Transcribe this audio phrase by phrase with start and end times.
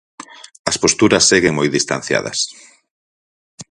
[0.69, 2.39] As posturas seguen moi distanciadas.